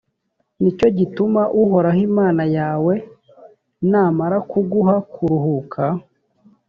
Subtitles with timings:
[0.61, 2.93] ni cyo gituma uhoraho imana yawe
[3.89, 5.83] namara kuguha kuruhuka,